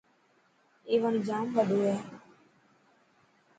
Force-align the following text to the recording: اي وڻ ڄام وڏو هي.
اي 0.89 0.95
وڻ 1.03 1.13
ڄام 1.27 1.45
وڏو 1.57 1.79
هي. 1.87 1.95